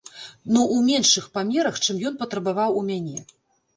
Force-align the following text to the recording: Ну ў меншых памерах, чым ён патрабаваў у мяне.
Ну 0.55 0.61
ў 0.75 0.77
меншых 0.87 1.27
памерах, 1.37 1.75
чым 1.85 2.03
ён 2.11 2.17
патрабаваў 2.25 2.71
у 2.81 2.87
мяне. 2.93 3.19